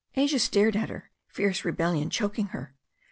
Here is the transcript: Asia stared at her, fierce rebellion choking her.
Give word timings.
Asia 0.15 0.39
stared 0.39 0.75
at 0.75 0.89
her, 0.89 1.11
fierce 1.27 1.63
rebellion 1.63 2.09
choking 2.09 2.47
her. 2.47 2.73